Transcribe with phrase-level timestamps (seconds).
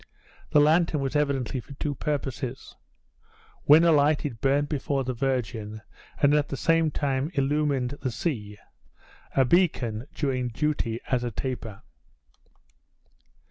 [0.49, 2.75] This lantern was evidently for two purposes.
[3.65, 5.79] When alight it burned before the Virgin,
[6.19, 8.57] and at the same time illumined the sea
[9.35, 11.83] a beacon doing duty as a taper.